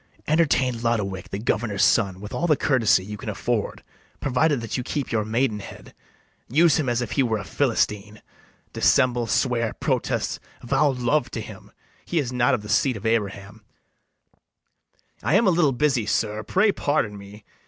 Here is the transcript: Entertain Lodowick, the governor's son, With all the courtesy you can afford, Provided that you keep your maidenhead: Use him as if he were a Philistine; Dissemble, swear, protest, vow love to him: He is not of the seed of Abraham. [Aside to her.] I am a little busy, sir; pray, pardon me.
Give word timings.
Entertain 0.25 0.81
Lodowick, 0.81 1.29
the 1.29 1.37
governor's 1.37 1.83
son, 1.83 2.19
With 2.21 2.33
all 2.33 2.47
the 2.47 2.55
courtesy 2.57 3.05
you 3.05 3.17
can 3.17 3.29
afford, 3.29 3.83
Provided 4.19 4.59
that 4.61 4.75
you 4.75 4.81
keep 4.81 5.11
your 5.11 5.23
maidenhead: 5.23 5.93
Use 6.49 6.79
him 6.79 6.89
as 6.89 7.03
if 7.03 7.11
he 7.11 7.21
were 7.21 7.37
a 7.37 7.43
Philistine; 7.43 8.19
Dissemble, 8.73 9.27
swear, 9.27 9.73
protest, 9.73 10.39
vow 10.63 10.89
love 10.91 11.29
to 11.29 11.39
him: 11.39 11.71
He 12.03 12.17
is 12.17 12.33
not 12.33 12.55
of 12.55 12.63
the 12.63 12.67
seed 12.69 12.97
of 12.97 13.05
Abraham. 13.05 13.63
[Aside 14.37 14.41
to 15.21 15.25
her.] 15.27 15.31
I 15.33 15.35
am 15.35 15.45
a 15.45 15.51
little 15.51 15.71
busy, 15.71 16.07
sir; 16.07 16.41
pray, 16.41 16.71
pardon 16.71 17.15
me. 17.15 17.43